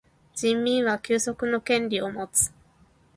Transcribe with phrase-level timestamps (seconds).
[0.35, 2.51] 人民は休息の権利をもつ。